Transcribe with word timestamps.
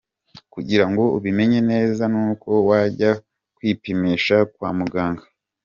Kugirango 0.53 1.03
ubimenye 1.17 1.59
neza 1.71 2.03
n’uko 2.13 2.49
wajya 2.69 3.11
kwipimisha 3.55 4.37
kwa 4.53 4.69
mugaga. 4.77 5.23